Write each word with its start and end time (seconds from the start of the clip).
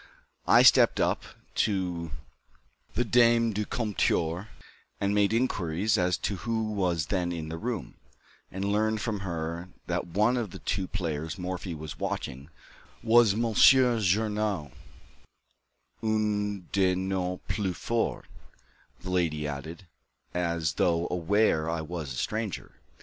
I 0.47 0.63
stepped 0.63 0.99
up 0.99 1.21
to 1.57 2.09
the 2.95 3.05
dame 3.05 3.53
du 3.53 3.67
comptoir 3.67 4.47
and 4.99 5.13
made 5.13 5.31
inquiries 5.31 5.95
as 5.95 6.17
to 6.25 6.37
who 6.37 6.71
was 6.71 7.05
then 7.13 7.31
in 7.31 7.49
the 7.49 7.57
room, 7.59 7.93
and 8.51 8.65
learned 8.65 8.99
from 8.99 9.19
her 9.19 9.69
that 9.85 10.07
one 10.07 10.37
of 10.37 10.49
the 10.49 10.57
two 10.57 10.87
players 10.87 11.37
Morphy 11.37 11.75
was 11.75 11.99
watching 11.99 12.49
was 13.03 13.35
Monsieur 13.35 13.99
Journoud, 13.99 14.71
"un 16.01 16.65
de 16.71 16.95
nos 16.95 17.39
plus 17.47 17.77
forts," 17.77 18.27
the 19.01 19.11
lady 19.11 19.47
added, 19.47 19.85
as 20.33 20.73
though 20.73 21.07
aware 21.11 21.69
I 21.69 21.81
was 21.81 22.11
a 22.11 22.15
stranger. 22.17 22.71